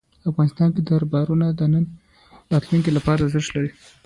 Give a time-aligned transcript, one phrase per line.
[0.29, 3.71] افغانستان کې دریابونه د نن او راتلونکي لپاره ارزښت لري.